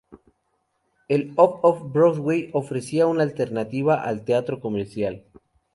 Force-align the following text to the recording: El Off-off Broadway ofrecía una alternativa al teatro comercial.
El 1.09 1.33
Off-off 1.35 1.83
Broadway 1.93 2.49
ofrecía 2.53 3.05
una 3.05 3.21
alternativa 3.21 4.01
al 4.03 4.25
teatro 4.25 4.59
comercial. 4.59 5.25